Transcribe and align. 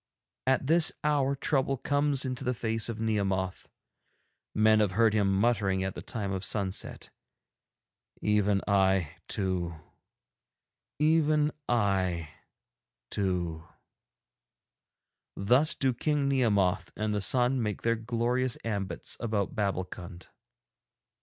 At 0.47 0.65
this 0.65 0.91
hour 1.03 1.35
trouble 1.35 1.77
comes 1.77 2.25
into 2.25 2.43
the 2.43 2.55
face 2.55 2.89
of 2.89 2.99
Nehemoth. 2.99 3.69
Men 4.55 4.79
have 4.79 4.93
heard 4.93 5.13
him 5.13 5.31
muttering 5.39 5.83
at 5.83 5.93
the 5.93 6.01
time 6.01 6.31
of 6.31 6.43
sunset: 6.43 7.11
"Even 8.19 8.63
I 8.67 9.17
too, 9.27 9.75
even 10.97 11.51
I 11.69 12.29
too." 13.11 13.67
Thus 15.35 15.75
do 15.75 15.93
King 15.93 16.27
Nehemoth 16.27 16.91
and 16.97 17.13
the 17.13 17.21
sun 17.21 17.61
make 17.61 17.83
their 17.83 17.95
glorious 17.95 18.57
ambits 18.65 19.17
about 19.19 19.53
Babbulkund. 19.55 20.29